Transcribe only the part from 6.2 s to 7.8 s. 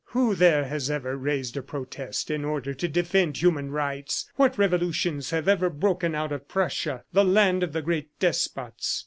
in Prussia, the land of